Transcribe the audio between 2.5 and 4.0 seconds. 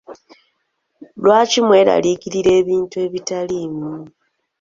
ebintu ebitaliimu.